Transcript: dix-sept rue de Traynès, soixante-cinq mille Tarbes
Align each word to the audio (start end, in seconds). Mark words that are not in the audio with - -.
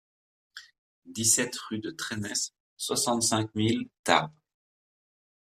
dix-sept 1.05 1.55
rue 1.69 1.77
de 1.77 1.91
Traynès, 1.91 2.55
soixante-cinq 2.75 3.53
mille 3.53 3.87
Tarbes 4.03 4.33